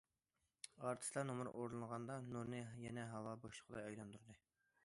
ئارتىسلار 0.87 1.27
نومۇر 1.31 1.51
ئورۇنلىغاندا 1.51 2.17
نۇرنى 2.31 2.65
يەنە 2.87 3.07
ھاۋا 3.15 3.37
بوشلۇقىدا 3.45 3.85
ئايلاندۇردى. 3.89 4.43